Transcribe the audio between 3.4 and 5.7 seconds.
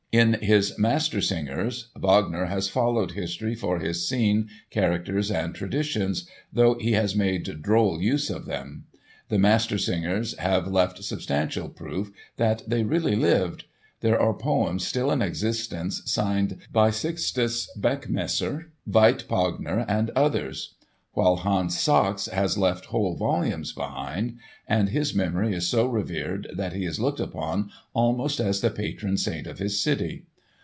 for his scene, characters and